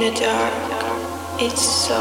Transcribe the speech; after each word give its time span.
in 0.00 0.14
the 0.14 0.20
dark, 0.20 0.52
it's 1.40 1.62
so. 1.62 1.96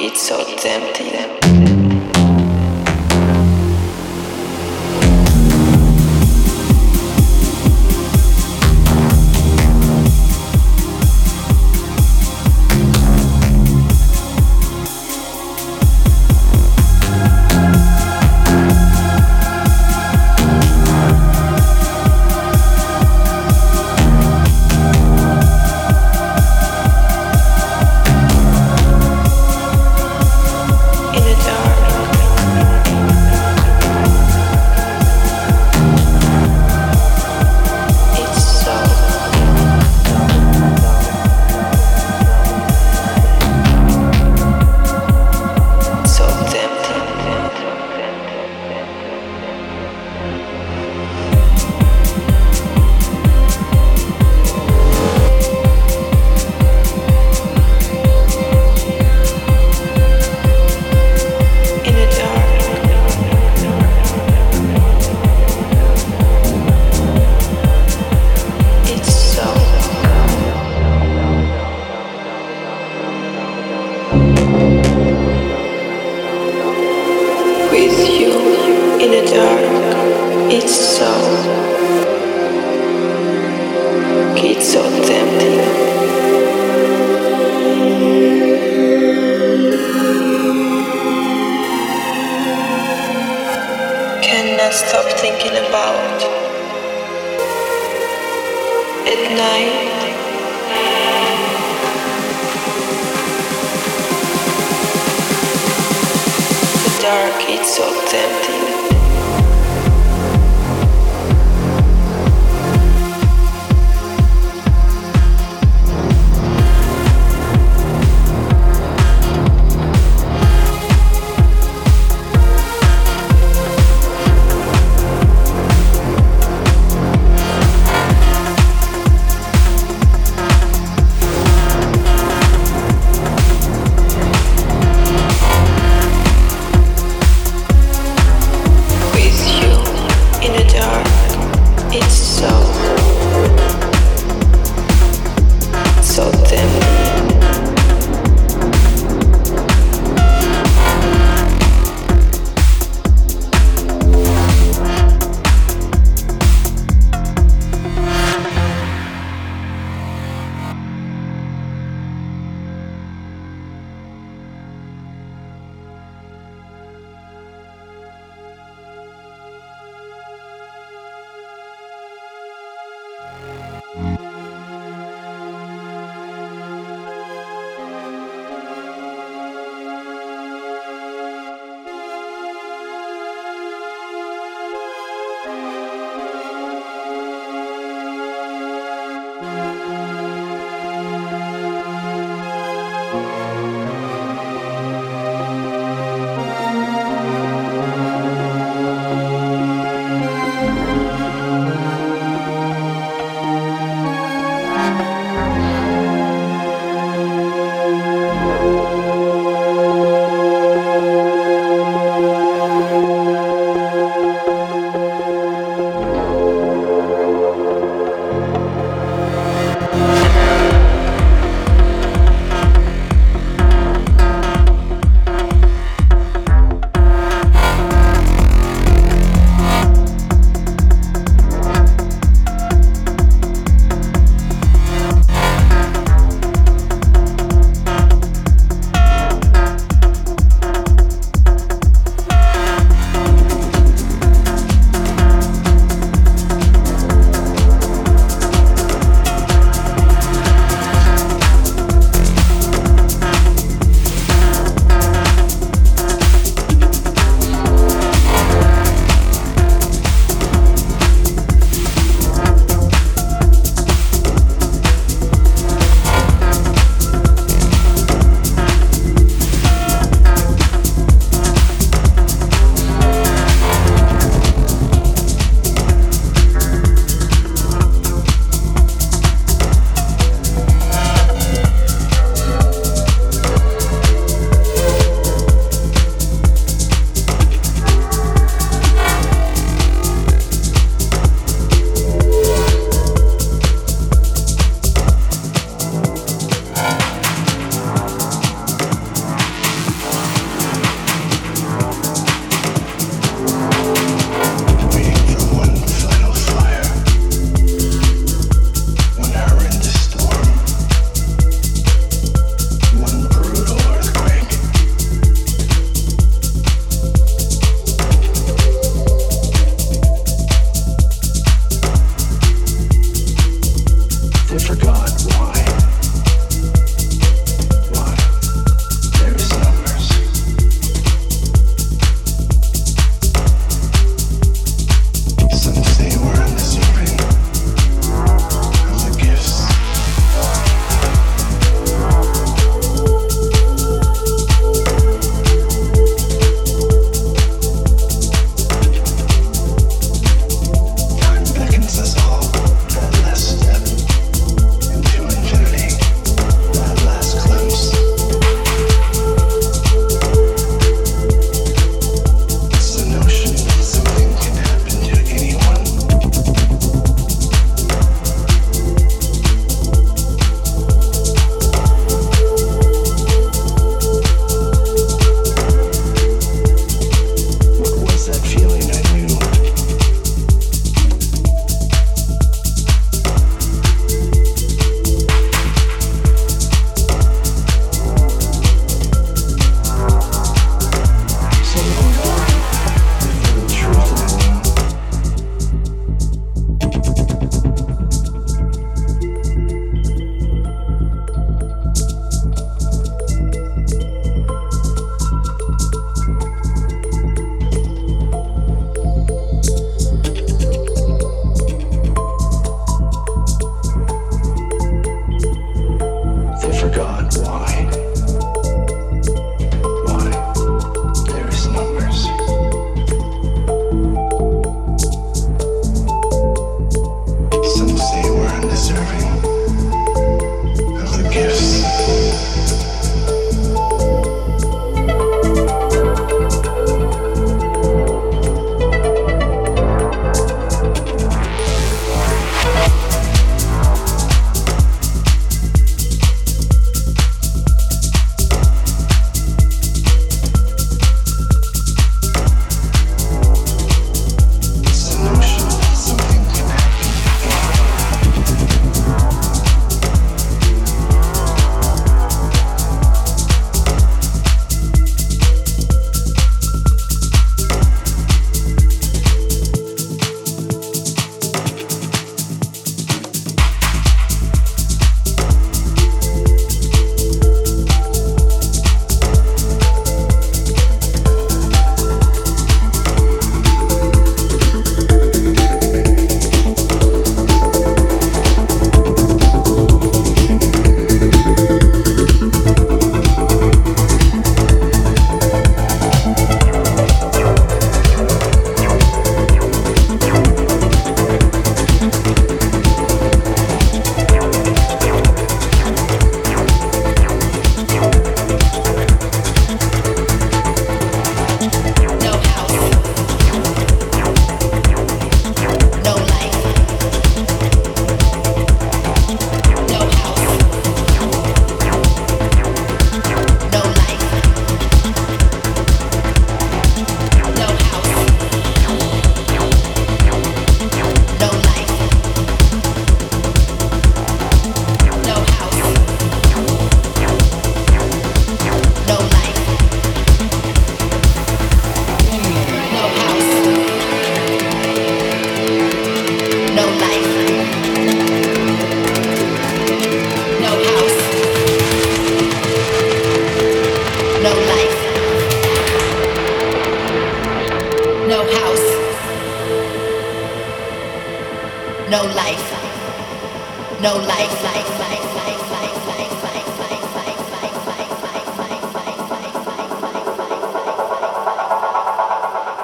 It's 0.00 0.22
so 0.22 0.44
tempting. 0.56 1.67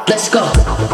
Let's 0.07 0.28
go. 0.28 0.93